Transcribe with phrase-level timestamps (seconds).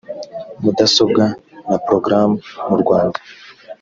[0.61, 1.23] mudasobwa
[1.69, 2.35] na porogaramu
[2.69, 3.19] murwanda